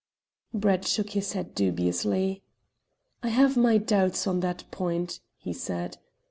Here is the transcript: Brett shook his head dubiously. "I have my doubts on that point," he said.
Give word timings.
Brett 0.51 0.87
shook 0.87 1.11
his 1.11 1.33
head 1.33 1.53
dubiously. 1.53 2.41
"I 3.21 3.27
have 3.29 3.55
my 3.55 3.77
doubts 3.77 4.25
on 4.25 4.39
that 4.39 4.63
point," 4.71 5.19
he 5.37 5.53
said. 5.53 5.99